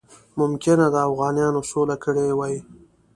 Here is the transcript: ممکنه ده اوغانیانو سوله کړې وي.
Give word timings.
ممکنه 0.39 0.85
ده 0.93 0.99
اوغانیانو 1.09 1.61
سوله 1.71 1.95
کړې 2.03 2.27
وي. 2.37 2.57